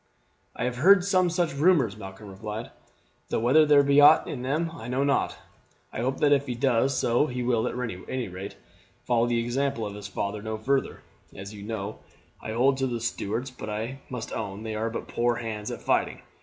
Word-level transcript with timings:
"I 0.55 0.63
have 0.63 0.77
heard 0.77 1.05
some 1.05 1.29
such 1.29 1.53
rumours," 1.53 1.95
Malcolm 1.95 2.27
replied, 2.27 2.71
"though 3.29 3.39
whether 3.39 3.67
there 3.67 3.83
be 3.83 4.01
aught 4.01 4.27
in 4.27 4.41
them 4.41 4.71
I 4.73 4.87
know 4.87 5.03
not. 5.03 5.37
I 5.93 5.99
hope 5.99 6.17
that 6.21 6.31
if 6.31 6.47
he 6.47 6.55
does 6.55 6.97
so 6.97 7.27
he 7.27 7.43
will 7.43 7.67
at 7.67 7.77
any 8.09 8.27
rate 8.27 8.57
follow 9.05 9.27
the 9.27 9.39
example 9.39 9.85
of 9.85 9.93
his 9.93 10.07
father 10.07 10.41
no 10.41 10.57
further. 10.57 11.01
As 11.35 11.53
you 11.53 11.61
know, 11.61 11.99
I 12.41 12.53
hold 12.53 12.77
to 12.79 12.87
the 12.87 12.99
Stuarts, 12.99 13.51
but 13.51 13.69
I 13.69 13.99
must 14.09 14.33
own 14.33 14.63
they 14.63 14.73
are 14.73 14.89
but 14.89 15.07
poor 15.07 15.35
hands 15.35 15.69
at 15.69 15.83
fighting. 15.83 16.23